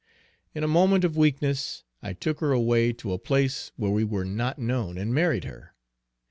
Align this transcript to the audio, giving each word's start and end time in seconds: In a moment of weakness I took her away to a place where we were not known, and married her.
In 0.55 0.63
a 0.63 0.67
moment 0.67 1.03
of 1.03 1.15
weakness 1.15 1.83
I 2.01 2.13
took 2.13 2.39
her 2.39 2.51
away 2.51 2.91
to 2.91 3.13
a 3.13 3.19
place 3.19 3.71
where 3.75 3.91
we 3.91 4.03
were 4.03 4.25
not 4.25 4.57
known, 4.57 4.97
and 4.97 5.13
married 5.13 5.43
her. 5.43 5.75